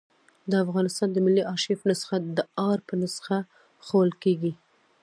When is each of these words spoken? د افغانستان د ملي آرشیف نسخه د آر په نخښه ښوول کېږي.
د 0.49 0.51
افغانستان 0.65 1.09
د 1.11 1.17
ملي 1.25 1.43
آرشیف 1.53 1.79
نسخه 1.89 2.17
د 2.37 2.39
آر 2.69 2.77
په 2.87 2.93
نخښه 3.01 3.39
ښوول 3.85 4.11
کېږي. 4.23 4.53